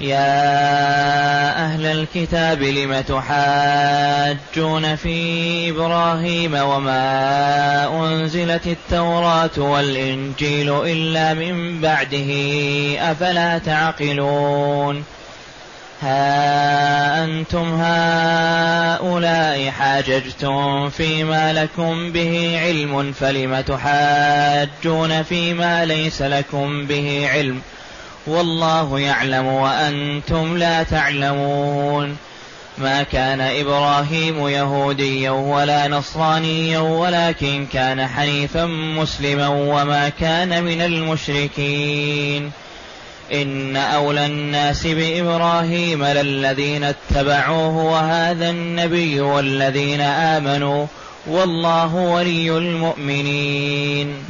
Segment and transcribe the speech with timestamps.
[0.00, 12.30] يا أهل الكتاب لم تحاجون في إبراهيم وما أنزلت التوراة والإنجيل إلا من بعده
[13.10, 15.04] أفلا تعقلون
[16.02, 27.60] ها أنتم هؤلاء حاججتم فيما لكم به علم فلم تحاجون فيما ليس لكم به علم
[27.72, 27.75] ۖ
[28.26, 32.16] والله يعلم وأنتم لا تعلمون.
[32.78, 42.50] ما كان إبراهيم يهوديا ولا نصرانيا ولكن كان حنيفا مسلما وما كان من المشركين.
[43.32, 50.86] إن أولى الناس بإبراهيم للذين اتبعوه وهذا النبي والذين آمنوا
[51.26, 54.24] والله ولي المؤمنين.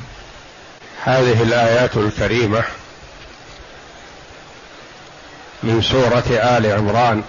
[1.05, 2.64] هذه الآيات الكريمة
[5.67, 7.22] من سورة آل عمران.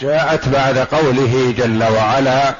[0.00, 2.54] جاءت بعد قوله جل وعلا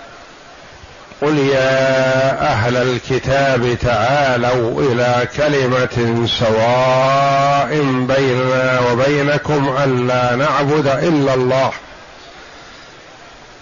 [1.23, 7.69] قل يا أهل الكتاب تعالوا إلى كلمة سواء
[8.09, 11.71] بيننا وبينكم ألا نعبد إلا الله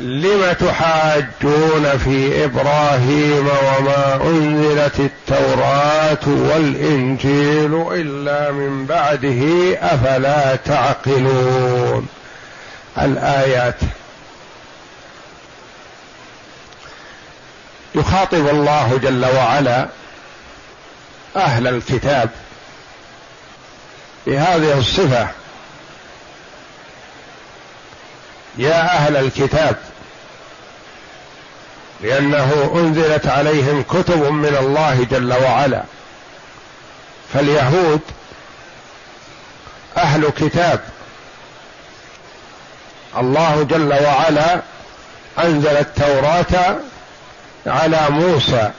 [0.00, 9.42] لم تحاجون في إبراهيم وما أنزلت التوراة والإنجيل إلا من بعده
[9.94, 12.06] أفلا تعقلون؟
[12.98, 13.80] الآيات.
[17.94, 19.88] يخاطب الله جل وعلا
[21.36, 22.30] أهل الكتاب
[24.26, 25.28] بهذه الصفة.
[28.58, 29.76] يا أهل الكتاب
[32.00, 35.82] لأنه أنزلت عليهم كتب من الله جل وعلا.
[37.34, 38.00] فاليهود
[39.96, 40.80] أهل كتاب.
[43.18, 44.60] الله جل وعلا
[45.38, 46.76] أنزل التوراة
[47.66, 48.70] على موسى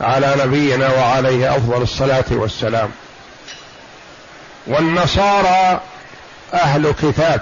[0.00, 2.90] على نبينا وعليه أفضل الصلاة والسلام.
[4.66, 5.80] والنصارى
[6.54, 7.40] أهل كتاب.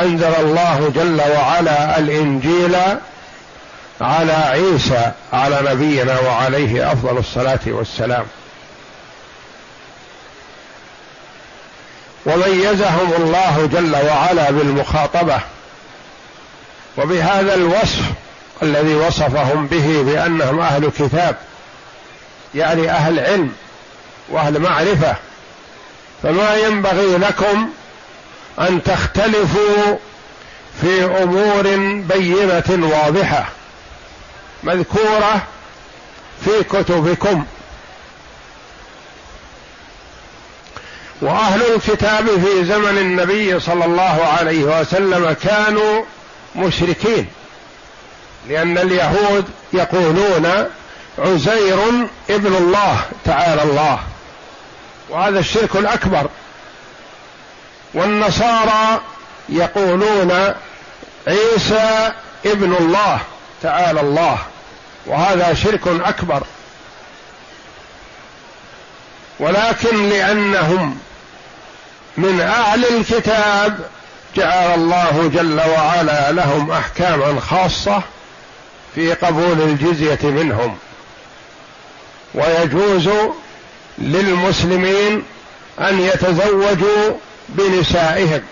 [0.00, 2.76] أنزل الله جل وعلا الإنجيل
[4.00, 8.24] على عيسى على نبينا وعليه أفضل الصلاة والسلام.
[12.26, 15.40] وميزهم الله جل وعلا بالمخاطبة.
[16.98, 18.02] وبهذا الوصف
[18.62, 21.36] الذي وصفهم به بأنهم أهل كتاب
[22.54, 23.52] يعني أهل علم
[24.28, 25.16] وأهل معرفة
[26.22, 27.68] فما ينبغي لكم
[28.58, 29.96] أن تختلفوا
[30.80, 31.62] في أمور
[32.16, 33.48] بينة واضحة
[34.62, 35.42] مذكورة
[36.44, 37.44] في كتبكم.
[41.22, 46.04] وأهل الكتاب في زمن النبي صلى الله عليه وسلم كانوا
[46.56, 47.26] مشركين
[48.48, 50.66] لأن اليهود يقولون
[51.18, 51.78] عزير
[52.30, 53.98] ابن الله تعالى الله
[55.08, 56.28] وهذا الشرك الأكبر.
[57.94, 59.00] والنصارى
[59.48, 60.54] يقولون
[61.28, 62.12] عيسى
[62.46, 63.20] ابن الله
[63.62, 64.38] تعالى الله
[65.06, 66.42] وهذا شرك أكبر.
[69.38, 70.98] ولكن لأنهم
[72.16, 73.78] من أهل الكتاب
[74.36, 78.02] جعل الله جل وعلا لهم أحكاما خاصة
[78.94, 80.78] في قبول الجزية منهم.
[82.34, 83.08] ويجوز
[83.98, 85.22] للمسلمين
[85.80, 87.12] أن يتزوجوا
[87.52, 88.42] بنسائهم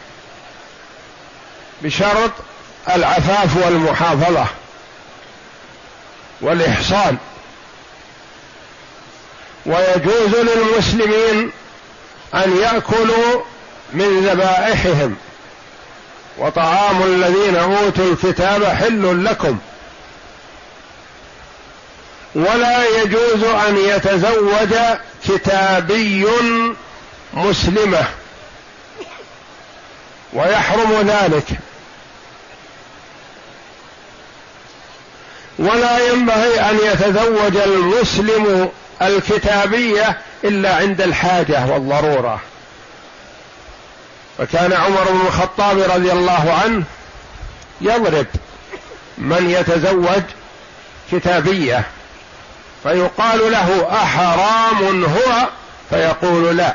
[1.82, 2.30] بشرط
[2.94, 4.46] العفاف والمحافظة
[6.40, 7.16] والإحصان.
[9.66, 11.50] ويجوز للمسلمين
[12.34, 13.42] أن يأكلوا
[13.92, 15.16] من ذبائحهم.
[16.38, 19.58] وطعام الذين أوتوا الكتاب حل لكم.
[22.34, 24.74] ولا يجوز أن يتزوج
[25.28, 26.26] كتابي
[27.34, 28.04] مسلمة.
[30.32, 31.44] ويحرم ذلك.
[35.58, 38.68] ولا ينبغي أن يتزوج المسلم
[39.02, 42.40] الكتابية إلا عند الحاجة والضرورة.
[44.38, 46.84] فكان عمر بن الخطاب رضي الله عنه
[47.80, 48.26] يضرب
[49.18, 50.22] من يتزوج
[51.12, 51.84] كتابية
[52.82, 55.48] فيقال له أحرام هو؟
[55.90, 56.74] فيقول لا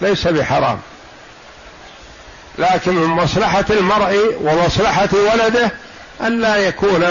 [0.00, 0.80] ليس بحرام.
[2.58, 5.70] لكن من مصلحة المرء ومصلحة ولده
[6.20, 7.06] الا يكون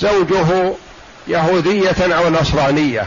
[0.00, 0.74] زوجه
[1.28, 3.06] يهودية أو نصرانية.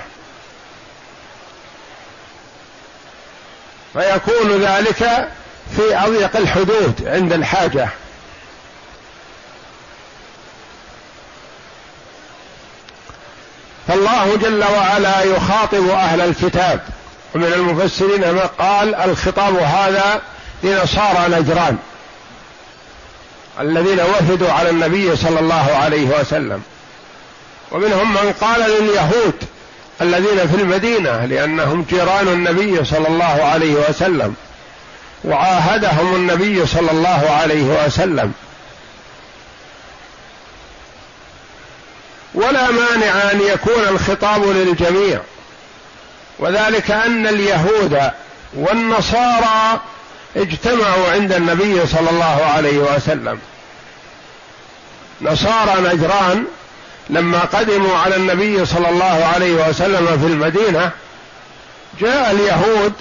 [3.93, 5.29] فيكون ذلك
[5.75, 7.89] في أضيق الحدود عند الحاجة.
[13.87, 16.79] فالله جل وعلا يخاطب أهل الكتاب.
[17.35, 20.21] ومن المفسرين ما قال الخطاب هذا
[20.63, 21.77] لنصارى نجران
[23.59, 26.63] الذين وفدوا على النبي صلى الله عليه وسلم.
[27.71, 29.43] ومنهم من قال لليهود
[30.01, 34.35] الذين في المدينة لأنهم جيران النبي صلى الله عليه وسلم
[35.23, 38.33] وعاهدهم النبي صلى الله عليه وسلم.
[42.33, 45.21] ولا مانع أن يكون الخطاب للجميع.
[46.39, 48.11] وذلك أن اليهود
[48.53, 49.81] والنصارى
[50.37, 53.39] اجتمعوا عند النبي صلى الله عليه وسلم.
[55.21, 56.45] نصارى نجران
[57.09, 60.91] لما قدموا على النبي صلى الله عليه وسلم في المدينة
[62.01, 62.93] جاء اليهود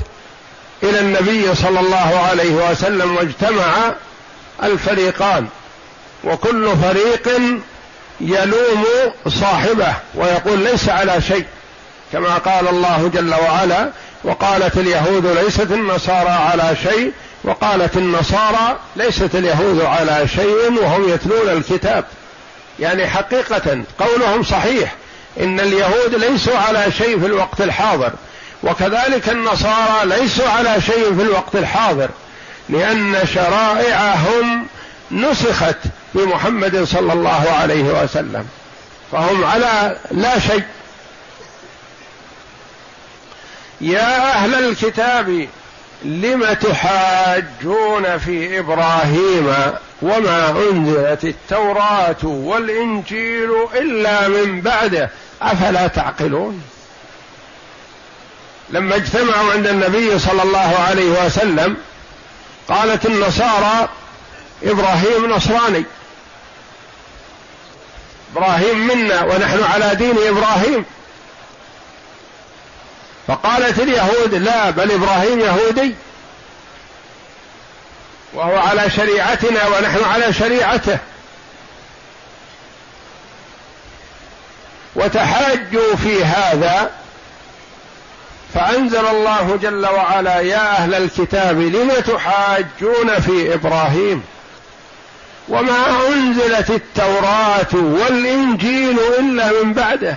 [0.83, 3.94] إلى النبي صلى الله عليه وسلم واجتمع
[4.62, 5.47] الفريقان
[6.25, 7.41] وكل فريق
[8.21, 8.85] يلوم
[9.29, 11.44] صاحبه ويقول ليس على شيء
[12.12, 13.91] كما قال الله جل وعلا
[14.25, 17.12] وقالت اليهود ليست النصارى على شيء
[17.47, 22.05] وقالت النصارى ليست اليهود على شيء وهم يتلون الكتاب.
[22.81, 24.95] يعني حقيقة قولهم صحيح.
[25.41, 28.13] إن اليهود ليسوا على شيء في الوقت الحاضر.
[28.63, 32.09] وكذلك النصارى ليسوا على شيء في الوقت الحاضر.
[32.69, 34.67] لأن شرائعهم
[35.11, 35.79] نسخت
[36.15, 38.47] بمحمد صلى الله عليه وسلم.
[39.13, 40.63] فهم على لا شيء.
[43.81, 45.49] يا أهل الكتاب
[46.05, 49.55] لم تحاجون في إبراهيم
[50.03, 55.11] وما أنزلت التوراة والإنجيل إلا من بعده؟
[55.43, 56.63] أفلا تعقلون؟
[58.71, 61.77] لما اجتمعوا عند النبي صلى الله عليه وسلم
[62.69, 63.89] قالت النصارى
[64.63, 65.85] إبراهيم نصراني.
[68.37, 70.85] إبراهيم منا ونحن على دين إبراهيم.
[73.28, 75.94] فقالت اليهود لا بل إبراهيم يهودي.
[78.34, 80.99] وهو على شريعتنا ونحن على شريعته.
[84.96, 86.90] وتحاجوا في هذا
[88.55, 94.23] فأنزل الله جل وعلا يا أهل الكتاب لم تحاجون في إبراهيم؟
[95.49, 100.17] وما أنزلت التوراة والإنجيل إلا من بعده.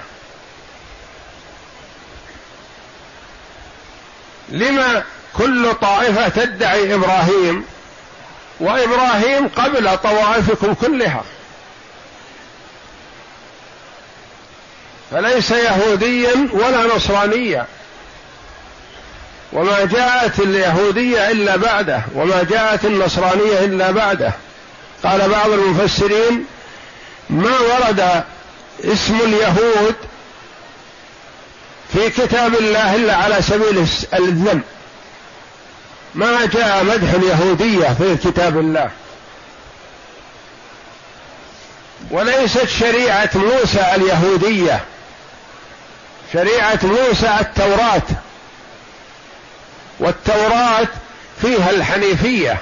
[4.52, 5.04] لما
[5.38, 7.66] كل طائفة تدعي إبراهيم
[8.60, 11.24] وإبراهيم قبل طوائفكم كلها.
[15.12, 17.66] فليس يهوديا ولا نصرانيا.
[19.54, 24.32] وما جاءت اليهودية إلا بعده وما جاءت النصرانية إلا بعده.
[25.04, 26.46] قال بعض المفسرين
[27.30, 28.24] ما ورد
[28.84, 29.96] اسم اليهود
[31.94, 34.62] في كتاب الله إلا على سبيل الذم.
[36.16, 38.92] ما جاء مدح اليهوديه في كتاب الله.
[42.12, 44.80] وليست شريعة موسى اليهودية.
[46.34, 48.02] شريعة موسى التوراة.
[50.00, 50.88] والتوراة
[51.42, 52.58] فيها الحنيفية.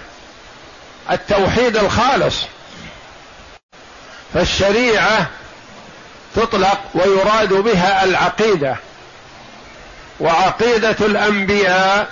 [1.12, 2.36] التوحيد الخالص.
[4.34, 5.28] فالشريعة
[6.36, 8.76] تطلق ويراد بها العقيدة.
[10.20, 12.10] وعقيدة الأنبياء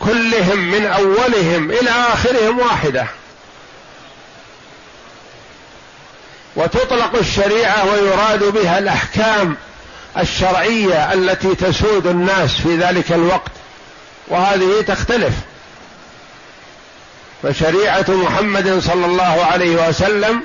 [0.00, 3.06] كلهم من أولهم إلى آخرهم واحدة.
[6.56, 9.56] وتطلق الشريعة ويراد بها الأحكام
[10.18, 13.52] الشرعية التي تسود الناس في ذلك الوقت
[14.28, 15.34] وهذه تختلف.
[17.42, 20.42] فشريعة محمد صلى الله عليه وسلم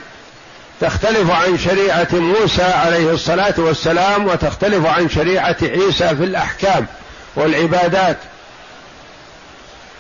[0.82, 6.86] تختلف عن شريعة موسى عليه الصلاة والسلام وتختلف عن شريعة عيسى في الأحكام
[7.36, 8.18] والعبادات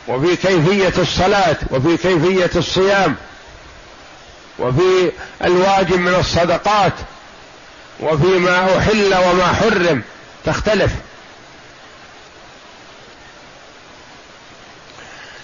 [0.07, 3.15] وفي كيفية الصلاة وفي كيفية الصيام
[4.59, 5.11] وفي
[5.43, 6.93] الواجب من الصدقات
[7.99, 10.01] وفيما أحل وما حرم
[10.45, 10.91] تختلف.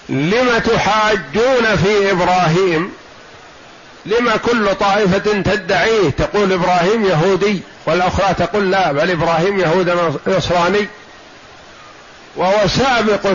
[0.08, 2.92] لم تحاجون في إبراهيم؟
[4.06, 10.88] لما كل طائفة تدعيه تقول إبراهيم يهودي والأخرى تقول لا بل إبراهيم يهود نصراني.
[12.36, 13.34] وهو سابق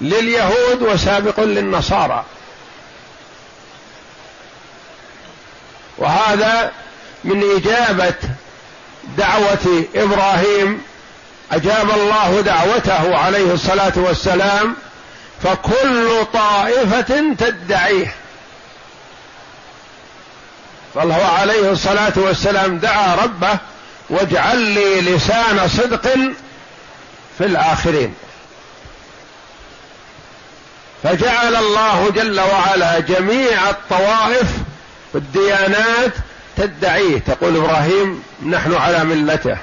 [0.00, 2.24] لليهود وسابق للنصارى.
[5.98, 6.72] وهذا
[7.24, 8.14] من إجابة
[9.18, 10.82] دعوة إبراهيم.
[11.52, 14.76] أجاب الله دعوته عليه الصلاة والسلام
[15.42, 18.14] فكل طائفة تدعيه.
[20.96, 23.58] فالله عليه الصلاة والسلام دعا ربه
[24.10, 26.02] واجعل لي لسان صدق
[27.38, 28.14] في الآخرين.
[31.02, 34.48] فجعل الله جل وعلا جميع الطوائف
[35.14, 36.12] والديانات
[36.56, 37.18] تدعيه.
[37.18, 39.56] تقول إبراهيم نحن على ملته.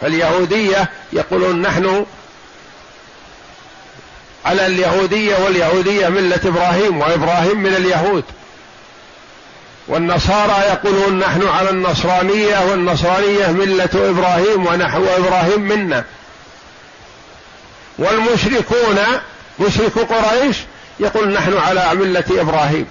[0.00, 2.06] فاليهوديه يقولون نحن
[4.44, 8.24] على اليهودية واليهودية ملة إبراهيم وإبراهيم من اليهود.
[9.88, 16.04] والنصارى يقولون نحن على النصرانية والنصرانية ملة إبراهيم ونحو إبراهيم منا.
[17.98, 18.98] والمشركون
[19.60, 20.56] مشرك قريش
[21.00, 22.86] يقول نحن على ملة إبراهيم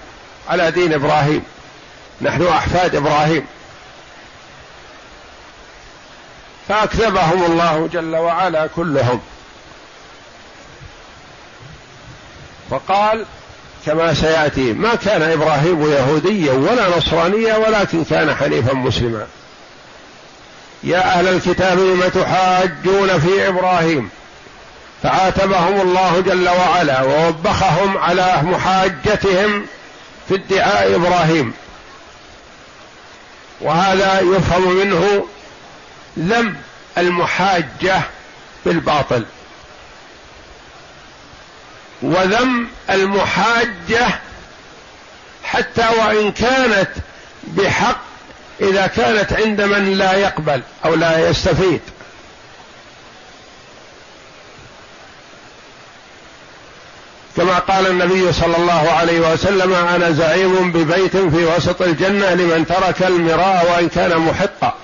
[0.48, 1.42] على دين إبراهيم
[2.20, 3.46] نحن أحفاد إبراهيم.
[6.68, 9.20] فأكذبهم الله جل وعلا كلهم.
[12.70, 13.26] فقال
[13.86, 14.72] كما سيأتي.
[14.72, 19.26] ما كان إبراهيم يهوديا ولا نصرانيا ولكن كان حنيفا مسلما.
[20.82, 24.08] يا أهل الكتاب لم تحاجون في إبراهيم؟
[25.02, 29.66] فعاتبهم الله جل وعلا ووبخهم على محاجتهم
[30.28, 31.52] في ادعاء إبراهيم.
[33.60, 35.26] وهذا يفهم منه
[36.18, 36.54] ذم
[36.98, 38.00] المحاجة
[38.66, 39.24] بالباطل.
[42.04, 44.06] وذم المحاجة
[45.44, 46.90] حتى وإن كانت
[47.44, 48.00] بحق
[48.60, 51.80] إذا كانت عند من لا يقبل أو لا يستفيد.
[57.36, 63.02] كما قال النبي صلى الله عليه وسلم أنا زعيم ببيت في وسط الجنة لمن ترك
[63.02, 64.74] المراء وإن كان محقا.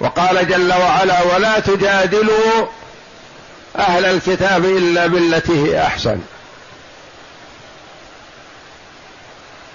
[0.00, 2.66] وقال جل وعلا ولا تجادلوا
[3.78, 6.18] أهل الكتاب إلا بالتي هي أحسن.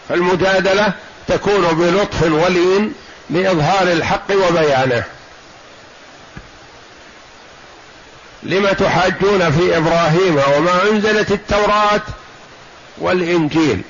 [0.10, 0.94] فالمجادلة
[1.28, 2.94] تكون بلطف ولين
[3.30, 5.04] لإظهار الحق وبيانه.
[8.44, 12.02] لم تحاجون في إبراهيم وما أنزلت التوراة
[12.98, 13.82] والإنجيل.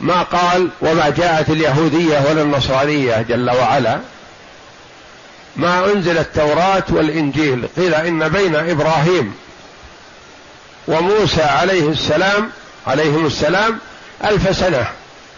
[0.00, 4.00] ما قال وما جاءت اليهودية ولا النصرانية جل وعلا؟
[5.56, 7.68] ما أنزل التوراة والإنجيل.
[7.76, 9.34] قيل إن بين إبراهيم
[10.88, 12.50] وموسى عليه السلام
[12.86, 13.78] عليهم السلام
[14.24, 14.86] ألف سنة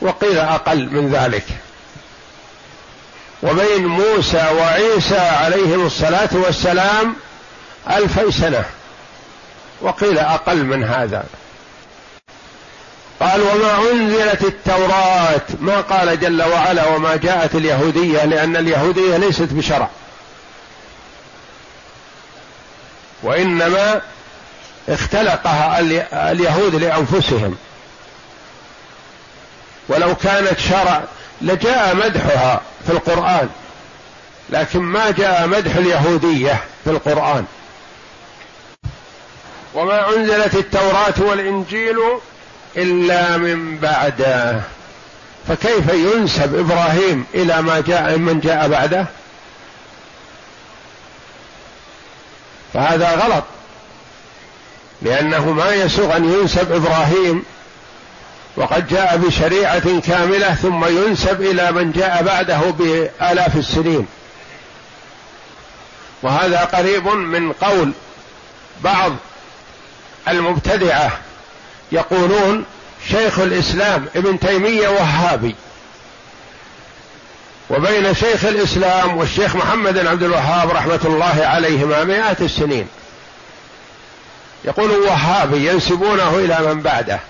[0.00, 1.44] وقيل أقل من ذلك.
[3.42, 7.14] وبين موسى وعيسى عليهم الصلاة والسلام
[7.90, 8.64] الفي سنة
[9.80, 11.24] وقيل أقل من هذا.
[13.20, 15.40] قال وما أنزلت التوراة.
[15.60, 19.88] ما قال جل وعلا وما جاءت اليهودية لأن اليهودية ليست بشرع.
[23.22, 24.00] وإنما
[24.88, 25.80] اختلقها
[26.32, 27.56] اليهود لأنفسهم.
[29.88, 31.02] ولو كانت شرع
[31.40, 33.48] لجاء مدحها في القرآن
[34.50, 37.44] لكن ما جاء مدح اليهودية في القرآن.
[39.74, 41.96] وما أنزلت التوراة والإنجيل
[42.76, 44.60] إلا من بعده.
[45.48, 49.06] فكيف ينسب إبراهيم إلى ما جاء من جاء بعده؟
[52.78, 53.44] فهذا غلط.
[55.02, 57.44] لأنه ما يسوغ أن ينسب إبراهيم
[58.56, 64.06] وقد جاء بشريعة كاملة ثم ينسب إلى من جاء بعده بآلاف السنين.
[66.22, 67.92] وهذا قريب من قول
[68.84, 69.12] بعض
[70.28, 71.18] المبتدعة
[71.92, 72.64] يقولون
[73.08, 75.54] شيخ الإسلام ابن تيمية وهابي.
[77.70, 82.88] وبين شيخ الإسلام والشيخ محمد بن عبد الوهاب رحمة الله عليهما مئات السنين.
[84.64, 87.20] يقول وهابي ينسبونه إلى من بعده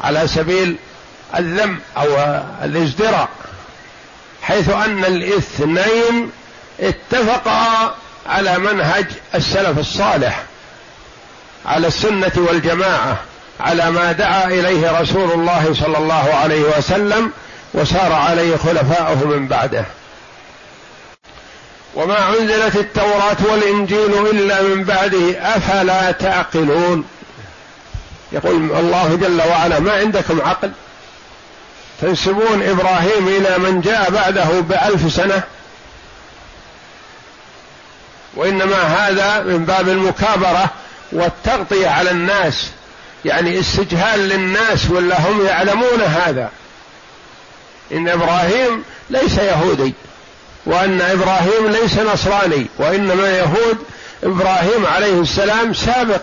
[0.00, 0.76] على سبيل
[1.36, 2.06] الذم أو
[2.64, 3.28] الازدراء
[4.42, 6.30] حيث أن الاثنين
[6.80, 7.94] اتفقا
[8.26, 10.42] على منهج السلف الصالح
[11.66, 13.16] على السنة والجماعة
[13.60, 17.32] على ما دعا إليه رسول الله صلى الله عليه وسلم
[17.74, 19.84] وسار عليه خلفاؤه من بعده.
[21.94, 27.04] وما أنزلت التوراة والإنجيل إلا من بعده أفلا تعقلون؟
[28.32, 30.72] يقول الله جل وعلا ما عندكم عقل؟
[32.00, 35.42] تنسبون إبراهيم إلى من جاء بعده بألف سنة؟
[38.34, 40.70] وإنما هذا من باب المكابرة
[41.12, 42.70] والتغطية على الناس.
[43.24, 46.50] يعني استجهال للناس ولا هم يعلمون هذا؟
[47.92, 49.94] إن إبراهيم ليس يهودي
[50.66, 53.78] وأن إبراهيم ليس نصراني وإنما يهود.
[54.22, 56.20] إبراهيم عليه السلام سابق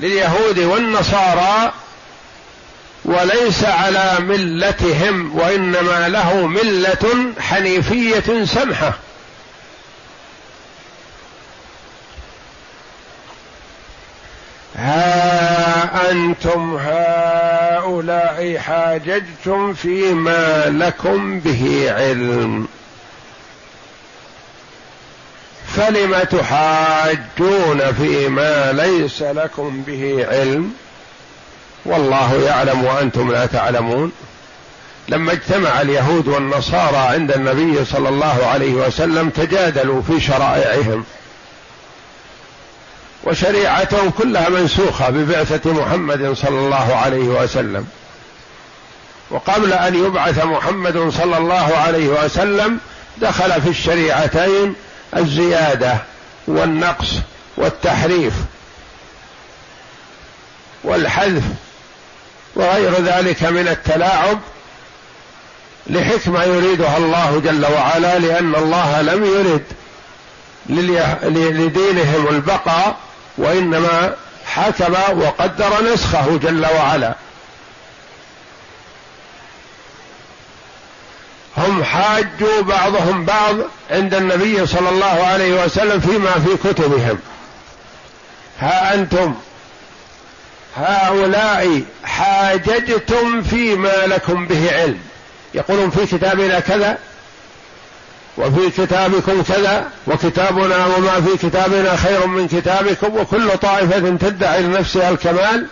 [0.00, 1.72] لليهود والنصارى
[3.04, 8.92] وليس على ملتهم وإنما له ملة حنيفية سمحة.
[14.76, 17.11] ها أنتم هؤلاء
[18.58, 22.68] حاججتم فيما لكم به علم.
[25.76, 30.72] فلم تحاجون فيما ليس لكم به علم؟
[31.84, 34.12] والله يعلم وأنتم لا تعلمون.
[35.08, 41.04] لما اجتمع اليهود والنصارى عند النبي صلى الله عليه وسلم تجادلوا في شرائعهم.
[43.24, 47.86] وشريعتهم كلها منسوخة ببعثة محمد صلى الله عليه وسلم.
[49.30, 52.78] وقبل أن يبعث محمد صلى الله عليه وسلم
[53.18, 54.74] دخل في الشريعتين
[55.16, 55.96] الزيادة
[56.46, 57.08] والنقص
[57.56, 58.34] والتحريف
[60.84, 61.42] والحذف
[62.54, 64.38] وغير ذلك من التلاعب
[65.86, 69.64] لحكمة يريدها الله جل وعلا لأن الله لم يرد
[71.56, 72.96] لدينهم البقاء
[73.38, 74.14] وإنما
[74.46, 77.14] حكم وقدر نسخه جل وعلا.
[81.56, 83.56] هم حاجوا بعضهم بعض
[83.90, 87.18] عند النبي صلى الله عليه وسلم فيما في كتبهم.
[88.60, 89.34] ها أنتم؟
[90.76, 95.00] هؤلاء حاججتم فيما لكم به علم.
[95.54, 96.98] يقولون في كتابنا كذا
[98.38, 105.66] وفي كتابكم كذا وكتابنا وما في كتابنا خير من كتابكم وكل طائفة تدعي لنفسها الكمال.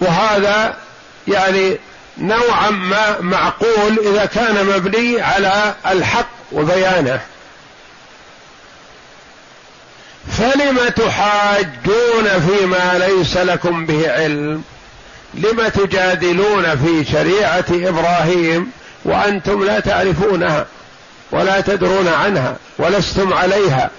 [0.00, 0.76] وهذا
[1.28, 1.78] يعني
[2.18, 7.20] نوعا ما معقول إذا كان مبني على الحق وبيانه.
[10.38, 14.62] فلم تحاجون فيما ليس لكم به علم؟
[15.34, 18.72] لم تجادلون في شريعة إبراهيم؟
[19.04, 20.66] وأنتم لا تعرفونها
[21.30, 23.90] ولا تدرون عنها ولستم عليها.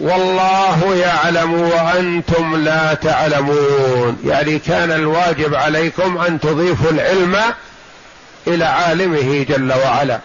[0.00, 4.18] والله يعلم وأنتم لا تعلمون.
[4.24, 7.36] يعني كان الواجب عليكم أن تضيفوا العلم
[8.46, 10.20] إلى عالمه جل وعلا.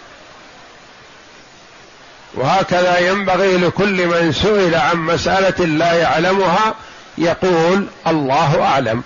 [2.34, 6.76] وهكذا ينبغي لكل من سئل عن مسألة لا يعلمها
[7.18, 9.04] يقول الله أعلم.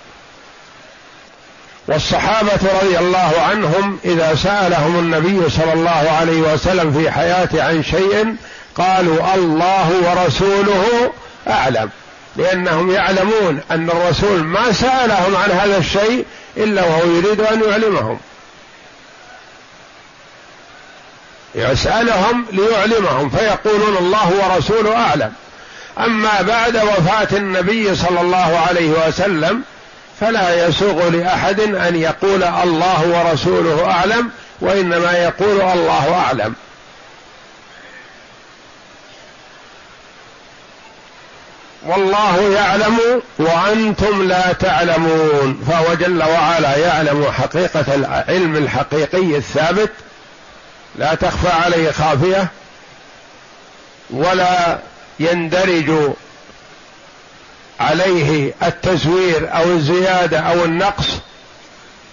[1.88, 8.36] والصحابة رضي الله عنهم إذا سألهم النبي صلى الله عليه وسلم في حياته عن شيء
[8.74, 11.12] قالوا الله ورسوله
[11.48, 11.90] أعلم.
[12.36, 16.24] لأنهم يعلمون أن الرسول ما سألهم عن هذا الشيء
[16.56, 18.18] إلا وهو يريد أن يعلمهم.
[21.54, 25.32] يسألهم ليعلمهم فيقولون الله ورسوله أعلم.
[25.98, 29.62] أما بعد وفاة النبي صلى الله عليه وسلم
[30.20, 36.54] فلا يسوغ لأحد أن يقول الله ورسوله أعلم وإنما يقول الله أعلم.
[41.86, 49.90] والله يعلم وأنتم لا تعلمون فهو جل وعلا يعلم حقيقة العلم الحقيقي الثابت.
[50.96, 52.48] لا تخفى عليه خافية
[54.10, 54.78] ولا
[55.20, 56.12] يندرج
[57.80, 61.06] عليه التزوير أو الزيادة أو النقص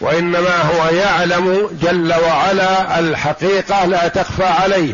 [0.01, 4.93] وإنما هو يعلم جل وعلا الحقيقة لا تخفى عليه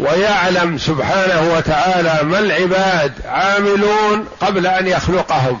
[0.00, 5.60] ويعلم سبحانه وتعالى ما العباد عاملون قبل أن يخلقهم.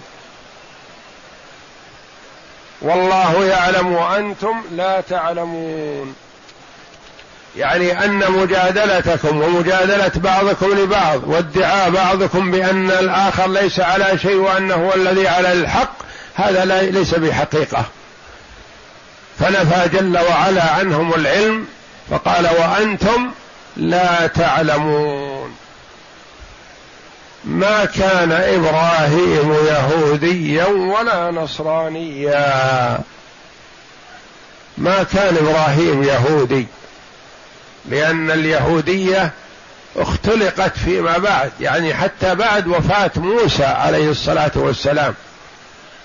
[2.82, 6.14] والله يعلم وأنتم لا تعلمون.
[7.56, 14.94] يعني أن مجادلتكم ومجادلة بعضكم لبعض وادعاء بعضكم بأن الآخر ليس على شيء وأنه هو
[14.94, 15.92] الذي على الحق
[16.34, 17.84] هذا ليس بحقيقة.
[19.38, 21.66] فنفى جل وعلا عنهم العلم
[22.10, 23.30] فقال وأنتم
[23.76, 25.56] لا تعلمون.
[27.44, 32.98] ما كان إبراهيم يهوديا ولا نصرانيا.
[34.78, 36.66] ما كان إبراهيم يهودي.
[37.88, 39.30] لأن اليهودية
[39.96, 45.14] اختلقت فيما بعد يعني حتى بعد وفاة موسى عليه الصلاة والسلام.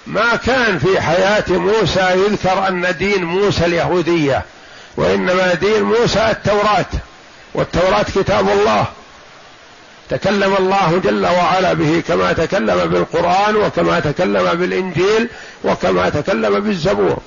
[0.07, 4.45] ما كان في حياة موسى يذكر أن دين موسى اليهودية
[4.97, 6.85] وإنما دين موسى التوراة
[7.53, 8.85] والتوراة كتاب الله.
[10.09, 15.29] تكلم الله جل وعلا به كما تكلم بالقرآن وكما تكلم بالإنجيل
[15.63, 17.17] وكما تكلم بالزبور.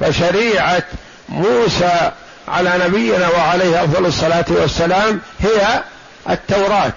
[0.00, 0.84] فشريعة
[1.28, 2.12] موسى
[2.48, 5.82] على نبينا وعليه أفضل الصلاة والسلام هي
[6.30, 6.92] التوراة.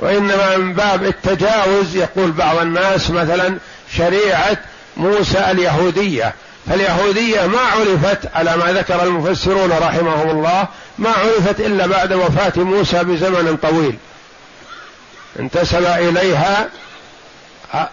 [0.00, 3.58] وإنما من باب التجاوز يقول بعض الناس مثلا
[3.96, 4.56] شريعة
[4.96, 6.34] موسى اليهودية.
[6.68, 13.04] فاليهودية ما عرفت على ما ذكر المفسرون رحمهم الله ما عرفت إلا بعد وفاة موسى
[13.04, 13.96] بزمن طويل.
[15.38, 16.68] انتسب إليها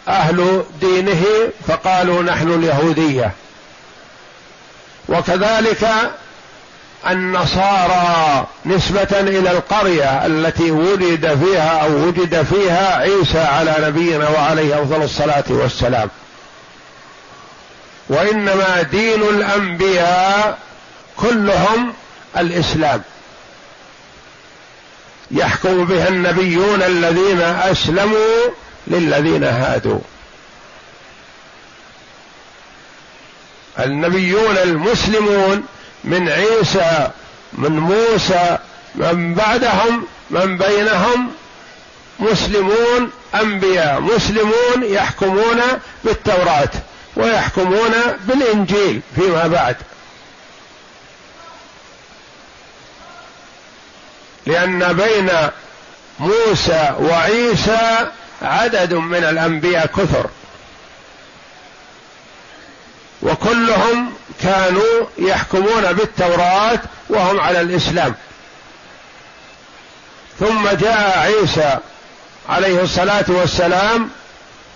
[0.07, 1.23] أهل دينه
[1.67, 3.31] فقالوا نحن اليهودية.
[5.09, 5.87] وكذلك
[7.09, 15.03] النصارى نسبة إلى القرية التي ولد فيها أو وجد فيها عيسى على نبينا وعليه أفضل
[15.03, 16.09] الصلاة والسلام.
[18.09, 20.57] وإنما دين الأنبياء
[21.17, 21.93] كلهم
[22.37, 23.01] الإسلام.
[25.31, 28.49] يحكم بها النبيون الذين أسلموا
[28.87, 29.99] للذين هادوا.
[33.79, 35.63] النبيون المسلمون
[36.03, 37.09] من عيسى
[37.53, 38.57] من موسى
[38.95, 41.31] من بعدهم من بينهم
[42.19, 45.61] مسلمون أنبياء مسلمون يحكمون
[46.03, 46.69] بالتوراة
[47.15, 47.93] ويحكمون
[48.25, 49.75] بالإنجيل فيما بعد.
[54.45, 55.29] لأن بين
[56.19, 58.07] موسى وعيسى
[58.41, 60.29] عدد من الأنبياء كثر.
[63.25, 68.15] وكلهم كانوا يحكمون بالتوراة وهم على الإسلام.
[70.39, 71.77] ثم جاء عيسى
[72.49, 74.09] عليه الصلاة والسلام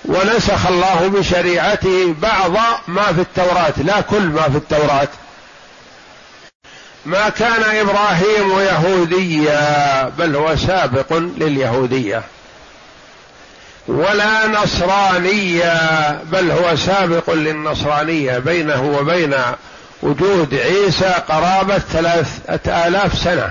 [0.06, 2.52] ونسخ الله بشريعته بعض
[2.88, 5.08] ما في التوراة لا كل ما في التوراة.
[7.06, 12.24] ما كان إبراهيم يهوديا بل هو سابق لليهودية.
[13.90, 19.36] ولا نصرانيا بل هو سابق للنصرانية بينه وبين
[20.02, 23.50] وجود عيسى قرابة ثلاثة آلاف سنة.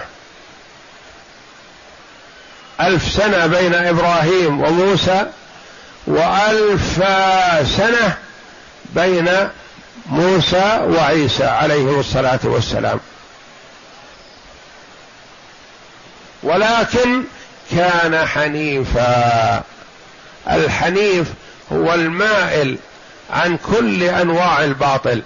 [2.81, 5.27] ألف سنة بين إبراهيم وموسى
[6.07, 6.97] وألف
[7.77, 8.17] سنة
[8.85, 9.29] بين
[10.07, 13.01] موسى وعيسى عليهم الصلاة والسلام.
[16.43, 17.23] ولكن
[17.71, 19.63] كان حنيفا.
[20.51, 21.27] الحنيف
[21.73, 22.79] هو المائل
[23.31, 25.23] عن كل أنواع الباطل.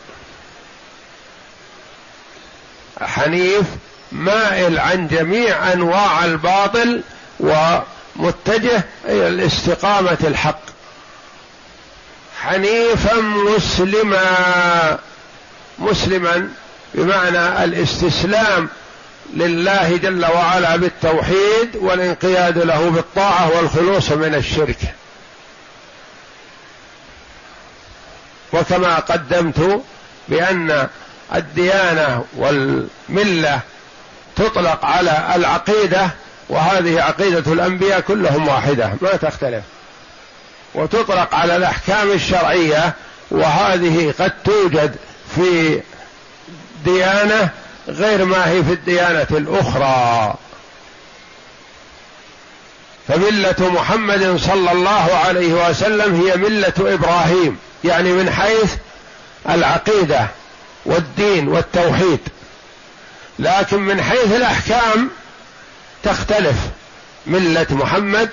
[3.03, 3.67] حنيف
[4.13, 7.03] مائل عن جميع أنواع الباطل
[7.41, 10.61] ومتجه إلى الاستقامة الحق.
[12.41, 14.99] حنيفا مسلما.
[15.79, 16.49] مسلما
[16.95, 18.69] بمعنى الاستسلام
[19.35, 24.95] لله جل وعلا بالتوحيد والانقياد له بالطاعة والخلوص من الشرك.
[28.53, 29.83] وكما قدمت
[30.29, 30.88] بأن
[31.35, 33.61] الديانة والملة
[34.37, 36.11] تطلق على العقيدة
[36.49, 39.65] وهذه عقيدة الأنبياء كلهم واحدة ما تختلف.
[40.75, 42.95] وتطلق على الأحكام الشرعية
[43.31, 44.97] وهذه قد توجد
[45.37, 45.81] في
[46.85, 47.49] ديانة
[47.88, 50.35] غير ما هي في الديانة الأخرى.
[53.09, 57.59] فملة محمد صلى الله عليه وسلم هي ملة إبراهيم.
[57.85, 58.75] يعني من حيث
[59.49, 60.27] العقيدة
[60.87, 62.21] والدين والتوحيد
[63.38, 65.11] لكن من حيث الأحكام
[66.05, 66.57] تختلف
[67.27, 68.29] ملة محمد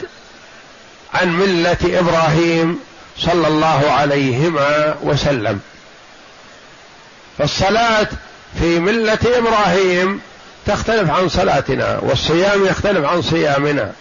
[1.13, 2.79] عن ملة إبراهيم
[3.17, 5.59] صلى الله عليهما وسلم.
[7.38, 8.07] فالصلاة
[8.59, 10.21] في ملة إبراهيم
[10.65, 13.91] تختلف عن صلاتنا والصيام يختلف عن صيامنا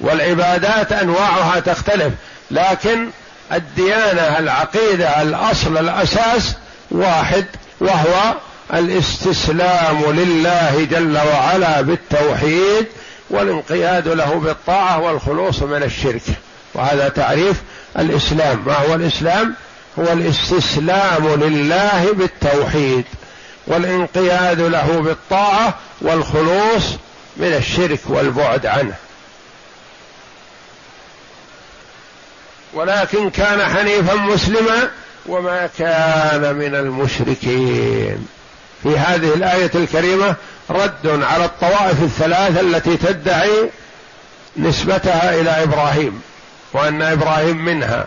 [0.00, 2.12] والعبادات أنواعها تختلف
[2.50, 3.10] لكن
[3.52, 6.54] الديانة العقيدة الأصل الأساس
[6.90, 7.44] واحد
[7.80, 8.34] وهو
[8.74, 12.86] الاستسلام لله جل وعلا بالتوحيد
[13.30, 16.22] والانقياد له بالطاعة والخلوص من الشرك.
[16.74, 17.56] وهذا تعريف
[17.98, 18.62] الإسلام.
[18.66, 19.54] ما هو الإسلام؟
[19.98, 23.04] هو الاستسلام لله بالتوحيد
[23.66, 26.84] والانقياد له بالطاعة والخلوص
[27.36, 28.94] من الشرك والبعد عنه.
[32.74, 34.90] ولكن كان حنيفا مسلما
[35.26, 38.28] وما كان من المشركين.
[38.82, 40.34] في هذه الآية الكريمة
[40.70, 43.70] رد على الطوائف الثلاث التي تدعي
[44.56, 46.22] نسبتها إلى إبراهيم
[46.72, 48.06] وأن إبراهيم منها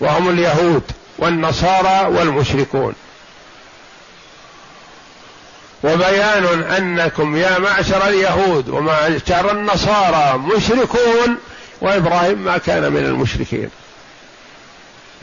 [0.00, 0.82] وهم اليهود
[1.18, 2.94] والنصارى والمشركون.
[5.84, 11.36] وبيان أنكم يا معشر اليهود ومعشر النصارى مشركون
[11.80, 13.70] وإبراهيم ما كان من المشركين.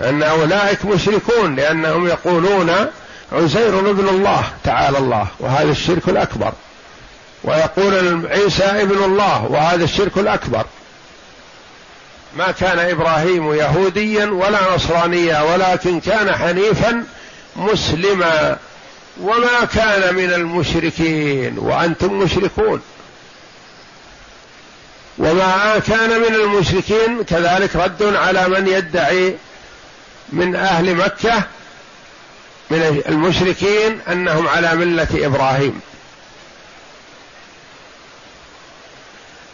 [0.02, 2.72] ان أولئك مشركون لأنهم يقولون
[3.32, 6.54] عزير ابن الله تعالى الله وهذا الشرك الأكبر.
[7.44, 10.66] ويقول عيسى ابن الله وهذا الشرك الأكبر.
[12.38, 17.04] ما كان إبراهيم يهوديا ولا نصرانيا ولكن كان حنيفا
[17.56, 18.58] مسلما.
[19.22, 22.82] وما كان من المشركين وأنتم مشركون.
[25.18, 29.36] وما كان من المشركين كذلك رد على من يدعي
[30.32, 31.44] من أهل مكة
[32.70, 35.82] من المشركين أنهم على ملة إبراهيم.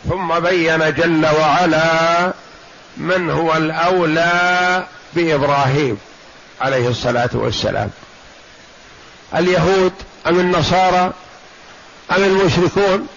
[0.09, 2.33] ثم بين جل وعلا
[2.97, 5.97] من هو الأولى بإبراهيم
[6.61, 7.89] عليه الصلاة والسلام.
[9.35, 9.93] اليهود
[10.27, 11.13] أم النصارى
[12.11, 13.07] أم المشركون؟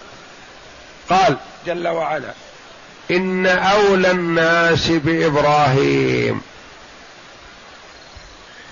[1.11, 2.33] قال جل وعلا
[3.11, 6.41] إن أولى الناس بإبراهيم.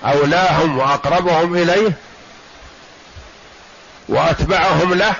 [0.04, 1.92] أولاهم وأقربهم إليه
[4.09, 5.14] وأتبعهم له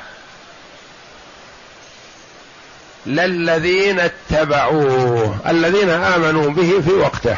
[3.07, 7.37] للذين اتبعوه الذين آمنوا به في وقته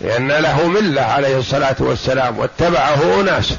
[0.00, 3.54] لأن له ملة عليه الصلاة والسلام واتبعه أناس.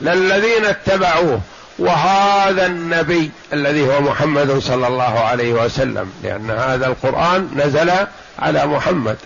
[0.00, 1.40] للذين اتبعوه
[1.78, 7.90] وهذا النبي الذي هو محمد صلى الله عليه وسلم لأن هذا القرآن نزل
[8.38, 9.16] على محمد.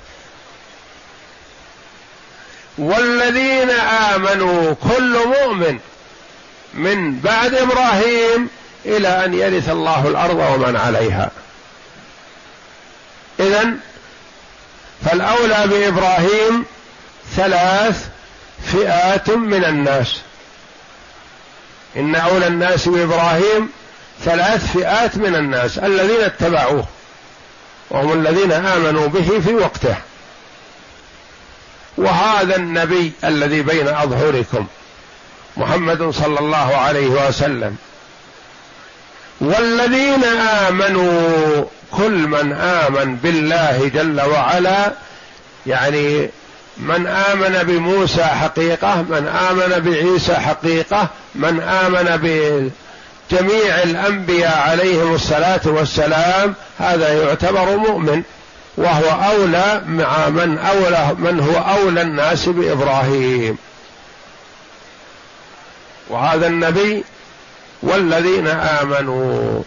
[2.79, 5.79] والذين آمنوا كل مؤمن
[6.75, 8.49] من بعد إبراهيم
[8.87, 11.31] إلى أن يرث الله الأرض ومن عليها.
[13.41, 13.71] اذا
[15.05, 16.65] فالأولى بإبراهيم
[17.37, 18.09] ثلاث
[18.73, 20.21] فئات من الناس.
[21.97, 23.71] إن أولى الناس بإبراهيم
[24.25, 26.87] ثلاث فئات من الناس الذين اتبعوه
[27.91, 29.97] وهم الذين آمنوا به في وقته.
[31.97, 34.67] وهذا النبي الذي بين أظهركم
[35.57, 37.77] محمد صلى الله عليه وسلم.
[39.41, 40.25] والذين
[40.69, 44.93] آمنوا كل من آمن بالله جل وعلا
[45.67, 46.31] يعني
[46.79, 52.17] من آمن بموسى حقيقة من آمن بعيسى حقيقة من آمن
[53.31, 58.23] بجميع الأنبياء عليهم الصلاة والسلام هذا يعتبر مؤمن.
[58.77, 63.59] وهو أولى مع من أولى من هو أولى الناس بإبراهيم.
[66.09, 67.05] وهذا النبي
[67.83, 69.63] والذين آمنوا.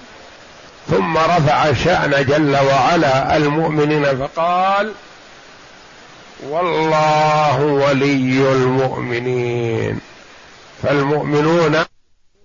[0.91, 4.91] ثم رفع شأن جل وعلا المؤمنين فقال
[6.49, 9.99] والله ولي المؤمنين.
[10.83, 11.75] فالمؤمنون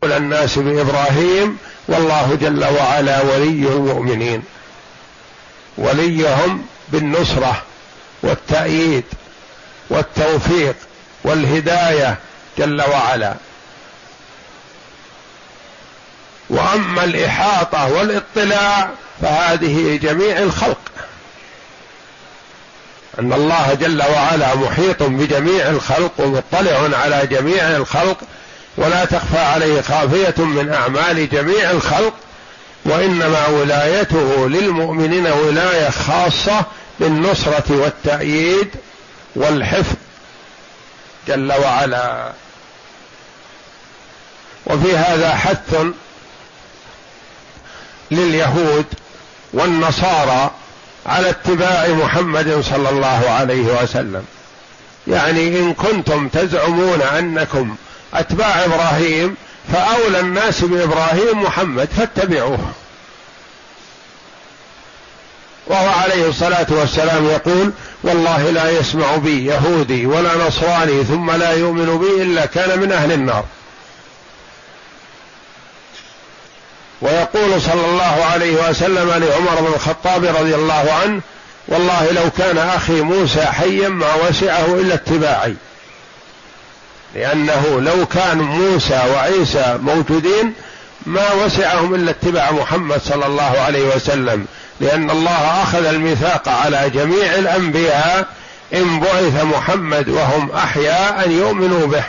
[0.03, 4.42] أولى الناس بإبراهيم والله جل وعلا ولي المؤمنين.
[5.76, 7.62] وليهم بالنصرة
[8.22, 9.04] والتأييد
[9.90, 10.74] والتوفيق
[11.24, 12.16] والهداية
[12.58, 13.35] جل وعلا.
[16.50, 18.90] وأما الإحاطة والاطلاع
[19.22, 20.78] فهذه جميع الخلق.
[23.18, 28.18] أن الله جل وعلا محيط بجميع الخلق ومطلع على جميع الخلق
[28.76, 32.14] ولا تخفى عليه خافية من أعمال جميع الخلق
[32.85, 36.64] وإنما ولايته للمؤمنين ولاية خاصة
[37.01, 38.68] بالنصرة والتأييد
[39.37, 39.97] والحفظ.
[41.29, 42.33] جل وعلا.
[44.66, 45.77] وفي هذا حث
[48.11, 48.87] لليهود
[49.53, 50.51] والنصارى
[51.07, 54.25] على اتباع محمد صلى الله عليه وسلم.
[55.07, 57.77] يعني إن كنتم تزعمون أنكم
[58.14, 59.37] أتباع إبراهيم
[59.72, 62.72] فأولى الناس بإبراهيم محمد فاتبعوه.
[65.66, 67.72] وهو عليه الصلاة والسلام يقول
[68.03, 73.12] والله لا يسمع بي يهودي ولا نصراني ثم لا يؤمن بي إلا كان من أهل
[73.12, 73.44] النار.
[77.03, 81.20] ويقول صلى الله عليه وسلم لعمر بن الخطاب رضي الله عنه
[81.68, 85.55] والله لو كان أخي موسى حيا ما وسعه إلا اتباعي.
[87.14, 90.53] لأنه لو كان موسى وعيسى موجودين
[91.07, 94.46] ما وسعهم إلا اتباع محمد صلى الله عليه وسلم
[94.81, 98.27] لأن الله أخذ الميثاق على جميع الأنبياء
[98.75, 102.05] إن بعث محمد وهم أحياء أن يؤمنوا به.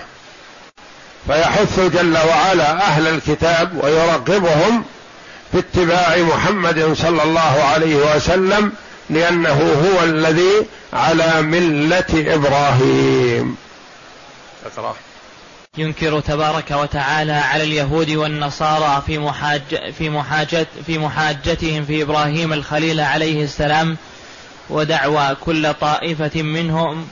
[1.27, 4.83] فيحث جل وعلا أهل الكتاب ويرغبهم
[5.51, 8.71] في اتباع محمد صلى الله عليه وسلم
[9.09, 13.55] لأنه هو الذي على ملة إبراهيم.
[14.65, 14.95] اقرأ
[15.77, 19.61] ينكر تبارك وتعالى على اليهود والنصارى في محاج
[19.97, 23.97] في محاجة في محاجتهم في إبراهيم الخليل عليه السلام
[24.69, 27.07] ودعوى كل طائفة منهم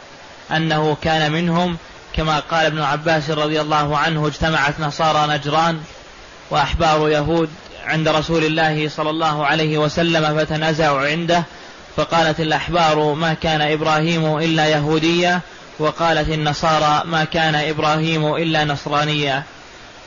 [0.52, 1.78] أنه كان منهم
[2.14, 5.82] كما قال ابن عباس رضي الله عنه اجتمعت نصارى نجران
[6.50, 7.50] وأحبار يهود
[7.86, 11.44] عند رسول الله صلى الله عليه وسلم فتنازعوا عنده
[11.98, 15.42] فقالت الأحبار ما كان إبراهيم إلا يهوديا
[15.80, 19.44] وقالت النصارى ما كان إبراهيم إلا نصرانيا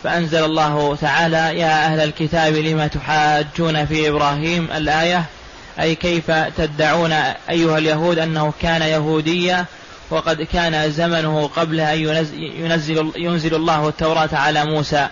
[0.05, 5.25] فأنزل الله تعالى يا أهل الكتاب لم تحاجون في إبراهيم الآية؟
[5.81, 7.13] أي كيف تدعون
[7.51, 9.65] أيها اليهود أنه كان يهوديا
[10.11, 11.99] وقد كان زمنه قبل أن
[12.33, 15.09] ينزل, ينزل الله التوراة على موسى.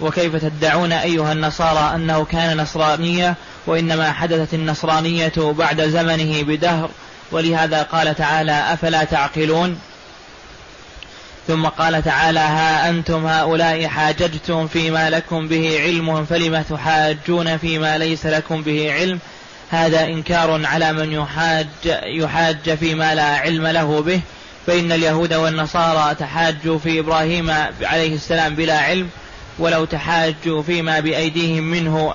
[0.00, 3.34] وكيف تدعون أيها النصارى أنه كان نصرانيا
[3.66, 6.90] وإنما حدثت النصرانية بعد زمنه بدهر
[7.32, 9.78] ولهذا قال تعالى أفلا تعقلون؟
[11.46, 18.26] ثم قال تعالى ها أنتم هؤلاء حاججتم فيما لكم به علم فلم تحاجون فيما ليس
[18.26, 19.18] لكم به علم؟
[19.70, 21.66] هذا إنكار على من يحاج,
[22.04, 24.20] يحاج فيما لا علم له به.
[24.68, 27.50] فإن اليهود والنصارى تحاجوا في إبراهيم
[27.82, 29.08] عليه السلام بلا علم
[29.58, 32.14] ولو تحاجوا فيما بأيديهم منه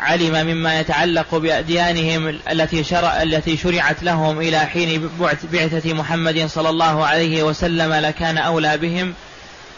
[0.00, 5.10] علم مما يتعلق بأديانهم التي شرع التي شرعت لهم إلى حين
[5.52, 9.14] بعثة محمد صلى الله عليه وسلم لكان أولى بهم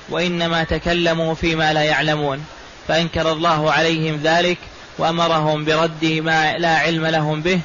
[0.08, 2.44] وإنما تكلموا فيما لا يعلمون.
[2.88, 4.58] فأنكر الله عليهم ذلك
[4.98, 7.60] وأمرهم برد ما لا علم لهم به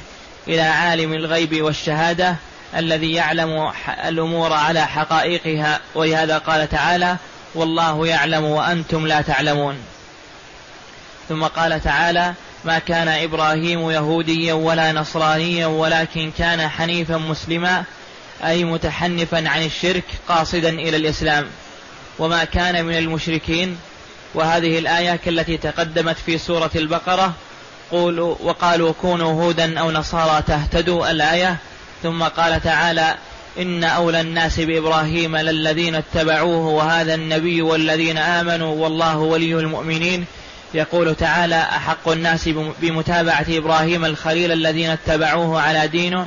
[0.48, 2.36] إلى عالم الغيب والشهادة
[2.76, 3.72] الذي يعلم
[4.04, 5.80] الأمور على حقائقها.
[5.94, 7.16] ولهذا قال تعالى
[7.54, 9.76] والله يعلم وأنتم لا تعلمون.
[11.28, 17.84] ثم قال تعالى ما كان إبراهيم يهوديا ولا نصرانيا ولكن كان حنيفا مسلما
[18.44, 21.46] أي متحنفا عن الشرك قاصدا إلى الإسلام.
[22.18, 23.78] وما كان من المشركين
[24.34, 27.32] وهذه الآية كالتي تقدمت في سورة البقرة
[27.90, 31.56] قولوا وقالوا كونوا هودا أو نصارى تهتدوا الآية.
[32.02, 33.14] ثم قال تعالى
[33.58, 40.26] إن أولى الناس بإبراهيم للذين اتبعوه وهذا النبي والذين آمنوا والله ولي المؤمنين.
[40.74, 42.48] يقول تعالى أحق الناس
[42.80, 46.26] بمتابعة إبراهيم الخليل الذين اتبعوه على دينه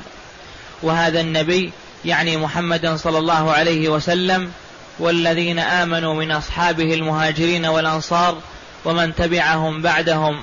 [0.84, 1.72] وهذا النبي
[2.06, 4.52] يعني محمدا صلى الله عليه وسلم
[5.00, 8.38] والذين آمنوا من أصحابه المهاجرين والأنصار
[8.86, 10.42] ومن تبعهم بعدهم.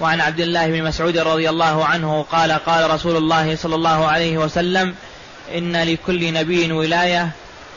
[0.00, 4.38] وعن عبد الله بن مسعود رضي الله عنه قال قال رسول الله صلى الله عليه
[4.38, 4.94] وسلم
[5.54, 7.30] إن لكل نبي ولاية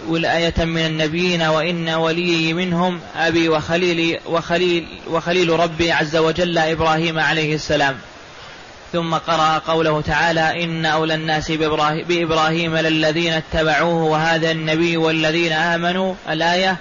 [0.07, 7.55] ولاية من النبيين وإن ولي منهم أبي وخليلي وخليل, وخليل ربي عز وجل إبراهيم عليه
[7.55, 7.97] السلام.
[8.93, 11.51] ثم قرأ قوله تعالى إن أولى الناس
[12.07, 16.13] بإبراهيم للذين اتبعوه وهذا النبي والذين آمنوا.
[16.29, 16.77] الآية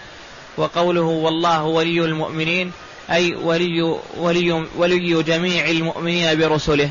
[0.56, 2.72] وقوله والله ولي المؤمنين
[3.10, 6.90] أي ولي, ولي, ولي جميع المؤمنين برسله.